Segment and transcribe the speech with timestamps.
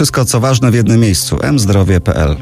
[0.00, 1.38] Wszystko co ważne w jednym miejscu.
[1.52, 2.36] mzdrowie.pl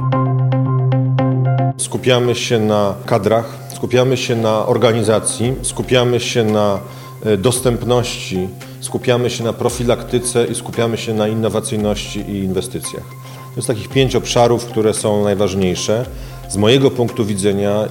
[1.77, 6.79] Skupiamy się na kadrach, skupiamy się na organizacji, skupiamy się na
[7.25, 8.49] e, dostępności,
[8.81, 13.05] skupiamy się na profilaktyce i skupiamy się na innowacyjności i inwestycjach.
[13.51, 16.07] To jest takich pięć obszarów, które są najważniejsze.
[16.49, 17.85] Z mojego punktu widzenia,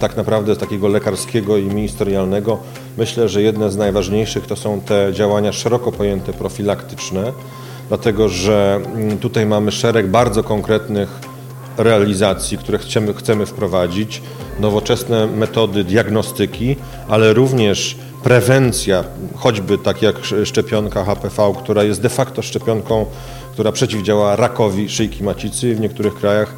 [0.00, 2.58] tak naprawdę takiego lekarskiego i ministerialnego,
[2.98, 7.32] myślę, że jedne z najważniejszych to są te działania szeroko pojęte profilaktyczne,
[7.92, 11.08] dlatego że mm, tutaj mamy szereg bardzo konkretnych
[11.76, 14.22] realizacji, które chcemy, chcemy wprowadzić,
[14.60, 16.76] nowoczesne metody diagnostyki,
[17.08, 19.04] ale również prewencja,
[19.36, 23.06] choćby tak jak szczepionka HPV, która jest de facto szczepionką,
[23.52, 26.54] która przeciwdziała rakowi szyjki macicy w niektórych krajach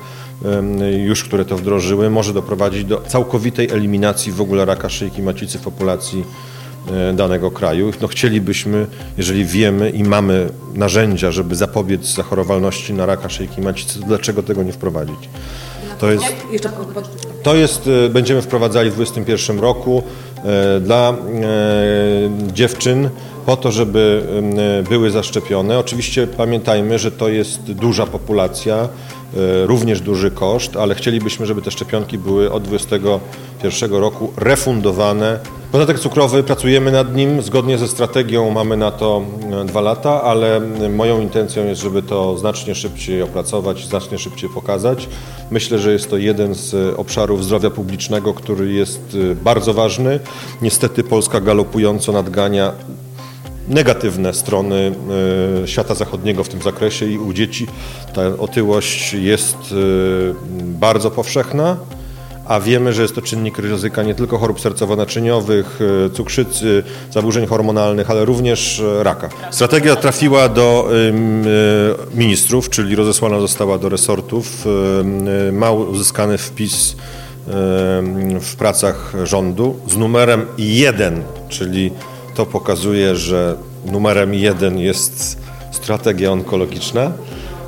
[1.05, 5.62] już, które to wdrożyły, może doprowadzić do całkowitej eliminacji w ogóle raka szyjki macicy w
[5.62, 6.25] populacji
[7.15, 7.93] danego kraju.
[8.01, 8.87] No chcielibyśmy,
[9.19, 14.73] jeżeli wiemy i mamy narzędzia, żeby zapobiec zachorowalności na raka szyjki macicy, dlaczego tego nie
[14.73, 15.28] wprowadzić?
[15.98, 16.25] To jest,
[17.42, 20.03] to jest, e, będziemy wprowadzali w 2021 roku
[20.45, 21.14] e, dla e,
[22.53, 23.11] dziewczyn
[23.47, 24.23] po to, żeby
[24.58, 25.78] e, były zaszczepione.
[25.78, 28.86] Oczywiście pamiętajmy, że to jest duża populacja, e,
[29.67, 32.69] również duży koszt, ale chcielibyśmy, żeby te szczepionki były od
[33.70, 35.39] 2021 roku refundowane.
[35.73, 39.23] Podatek cukrowy, pracujemy nad nim, zgodnie ze strategią mamy na to
[39.62, 45.09] e, dwa lata, ale moją intencją jest, żeby to znacznie szybciej opracować, znacznie szybciej pokazać.
[45.51, 50.20] Myślę, że jest to jeden z e, obszarów zdrowia publicznego, który jest e, bardzo ważny.
[50.62, 52.73] Niestety Polska galopująco nadgania
[53.69, 54.92] negatywne strony
[55.62, 57.67] e, świata zachodniego w tym zakresie i u dzieci
[58.15, 59.75] ta otyłość jest e,
[60.65, 61.77] bardzo powszechna,
[62.45, 65.64] a wiemy, że jest to czynnik ryzyka nie tylko chorób sercowo-naczyniowych,
[66.06, 69.28] e, cukrzycy, zaburzeń hormonalnych, ale również e, raka.
[69.51, 70.89] Strategia trafiła do
[72.12, 74.67] e, ministrów, czyli rozesłana została do resortów.
[75.01, 76.97] Em, e, Ma uzyskany wpis
[78.41, 81.91] w pracach rządu z numerem 1, czyli
[82.35, 85.39] to pokazuje, że numerem jeden jest
[85.70, 87.13] strategia onkologiczna,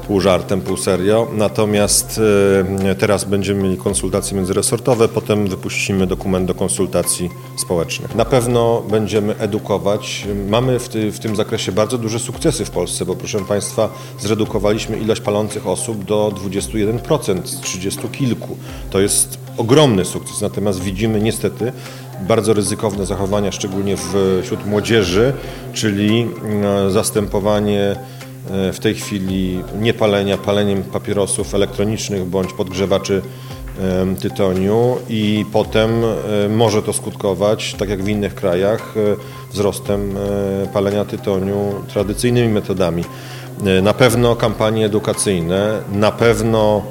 [0.07, 1.29] pół żartem, pół serio.
[1.33, 2.21] Natomiast
[2.85, 8.15] e, teraz będziemy mieli konsultacje międzyresortowe, potem wypuścimy dokument do konsultacji społecznych.
[8.15, 10.27] Na pewno będziemy edukować.
[10.49, 14.99] Mamy w, ty, w tym zakresie bardzo duże sukcesy w Polsce, bo proszę Państwa, zredukowaliśmy
[14.99, 18.57] ilość palących osób do 21% z 30 kilku.
[18.91, 21.73] To jest ogromny sukces, natomiast widzimy niestety
[22.29, 23.97] bardzo ryzykowne zachowania, szczególnie
[24.43, 25.33] wśród młodzieży,
[25.73, 26.27] czyli
[26.87, 27.97] e, zastępowanie
[28.73, 33.23] w tej chwili niepalenia paleniem papierosów elektronicznych bądź podgrzewaczy
[34.21, 40.17] tytoniu i potem e, może to skutkować, tak jak w innych krajach, e, wzrostem
[40.65, 43.05] e, palenia tytoniu tradycyjnymi metodami.
[43.67, 46.83] E, Na pewno kampanie edukacyjne, na pewno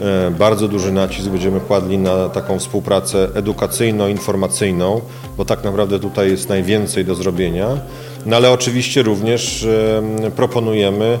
[0.00, 5.00] E, Bardzo duży nacisk będziemy kładli na taką współpracę edukacyjno-informacyjną,
[5.36, 7.68] bo tak naprawdę tutaj jest najwięcej do zrobienia.
[8.26, 11.18] No ale oczywiście również e, proponujemy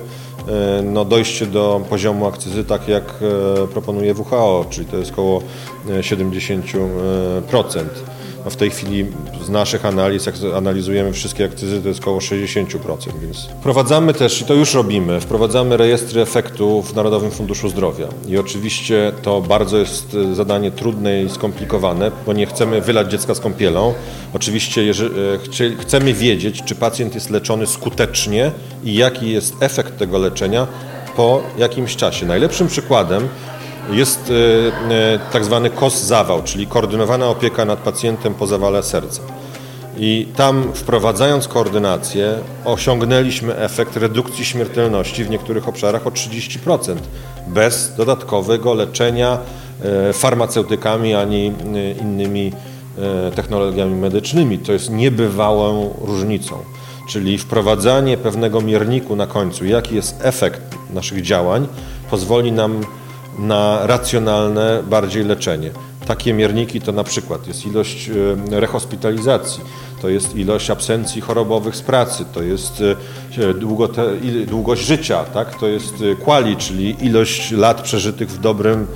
[0.48, 5.42] e, no, dojście do poziomu akcyzy tak jak e, proponuje WHO, czyli to jest około
[5.88, 7.84] e, 70%.
[8.50, 9.06] W tej chwili
[9.44, 12.66] z naszych analiz, jak analizujemy wszystkie akcyzy, to jest około 60%,
[13.22, 18.08] więc wprowadzamy też, i to już robimy, wprowadzamy rejestry efektów w Narodowym Funduszu Zdrowia.
[18.28, 23.34] I oczywiście to bardzo jest e, zadanie trudne i skomplikowane, bo nie chcemy wylać dziecka
[23.34, 23.94] z kąpielą.
[24.32, 25.14] Oczywiście jeżeli,
[25.60, 28.50] e, chcemy wiedzieć, czy pacjent jest leczony skutecznie
[28.84, 30.66] i jaki jest efekt tego leczenia
[31.16, 32.26] po jakimś czasie.
[32.26, 33.28] Najlepszym przykładem
[33.90, 34.34] jest e,
[34.94, 39.22] e, tak zwany KOS-zawał, czyli koordynowana opieka nad pacjentem po zawale serca.
[39.98, 46.96] I tam wprowadzając koordynację osiągnęliśmy efekt redukcji śmiertelności w niektórych obszarach o 30%
[47.46, 49.38] bez dodatkowego leczenia
[49.82, 51.52] e, farmaceutykami ani
[52.00, 52.52] innymi
[53.36, 54.58] technologiami medycznymi.
[54.58, 56.56] To jest niebywałą różnicą.
[57.08, 61.68] Czyli wprowadzanie pewnego mierniku na końcu, jaki jest efekt naszych działań,
[62.10, 62.80] pozwoli nam
[63.38, 65.70] na racjonalne bardziej leczenie.
[66.06, 68.10] Takie mierniki to na przykład jest ilość
[68.52, 69.60] e, rehospitalizacji,
[70.02, 73.54] to jest ilość absencji chorobowych z pracy, to jest e,
[74.22, 75.58] il- długość życia, tak?
[75.58, 78.86] to jest e, quali, czyli ilość lat przeżytych w dobrym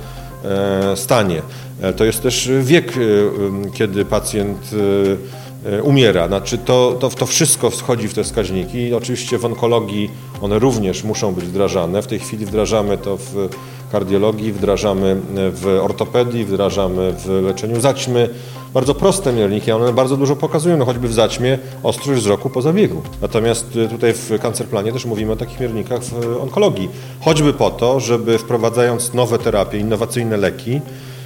[0.45, 1.41] e, stanie.
[1.81, 5.48] E, To jest też wiek, e, kiedy pacjent e,
[5.83, 6.27] umiera.
[6.27, 8.93] Znaczy to, to, to wszystko wchodzi w te wskaźniki.
[8.93, 10.09] Oczywiście w onkologii
[10.41, 12.01] one również muszą być wdrażane.
[12.01, 13.49] W tej chwili wdrażamy to w
[13.91, 18.29] kardiologii, wdrażamy w ortopedii, wdrażamy w leczeniu zaćmy.
[18.73, 23.01] Bardzo proste mierniki, one bardzo dużo pokazują, no choćby w zaćmie ostrość wzroku po zabiegu.
[23.21, 26.89] Natomiast e, tutaj w kancerplanie też mówimy o takich miernikach w onkologii.
[27.21, 30.81] Choćby po to, żeby wprowadzając nowe terapie, innowacyjne leki,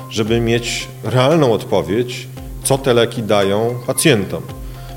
[0.09, 2.27] żeby mieć realną odpowiedź,
[2.63, 4.43] co te leki dają pacjentom.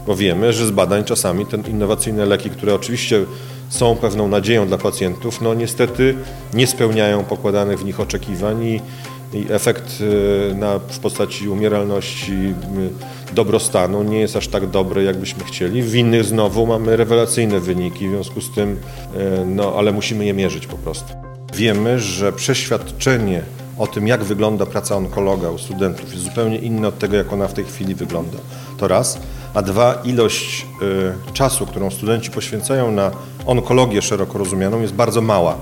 [0.07, 3.25] Bo wiemy, że z badań czasami te innowacyjne leki, które oczywiście
[3.69, 6.15] są pewną nadzieją dla pacjentów, no niestety
[6.55, 8.81] nie spełniają pokładanych w nich oczekiwań i,
[9.33, 15.45] i efekt y, na, w postaci umieralności, y, dobrostanu nie jest aż tak dobry, jakbyśmy
[15.45, 15.83] chcieli.
[15.83, 20.35] W innych znowu mamy rewelacyjne wyniki, w związku z tym, y, no ale musimy je
[20.35, 21.13] mierzyć po prostu.
[21.55, 23.43] Wiemy, że przeświadczenie
[23.79, 27.49] o tym, jak wygląda praca onkologa u studentów jest zupełnie inne od tego, jak ona
[27.49, 28.39] w tej chwili wygląda.
[28.79, 29.19] To raz.
[29.55, 33.11] A dwa, ilość y, czasu, którą studenci poświęcają na
[33.47, 35.57] onkologię szeroko rozumianą jest bardzo mała.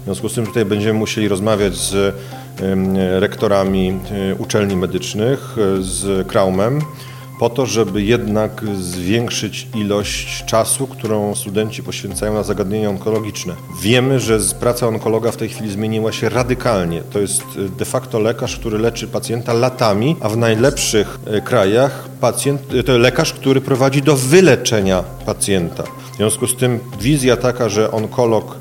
[0.00, 2.12] W związku z tym tutaj będziemy musieli rozmawiać z y,
[3.20, 4.00] rektorami
[4.32, 6.80] y, uczelni medycznych, y, z Kraumem,
[7.38, 13.54] po to, żeby jednak zwiększyć ilość czasu, którą studenci poświęcają na zagadnienia onkologiczne.
[13.82, 17.02] Wiemy, że praca onkologa w tej chwili zmieniła się radykalnie.
[17.12, 17.42] To jest
[17.78, 22.98] de facto lekarz, który leczy pacjenta latami, a w najlepszych e, krajach pacjent, e, to
[22.98, 25.82] lekarz, który prowadzi do wyleczenia pacjenta.
[26.12, 28.56] W związku z tym wizja taka, że onkolog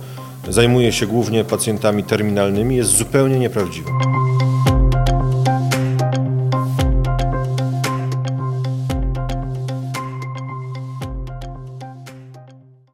[0.50, 3.92] zajmuje się głównie pacjentami terminalnymi jest zupełnie nieprawdziwa.